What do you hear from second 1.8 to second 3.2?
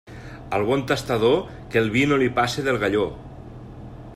el vi no li passe del galló.